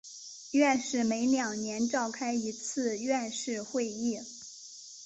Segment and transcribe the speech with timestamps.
[0.53, 4.17] 院士每两年召开一次院士会议。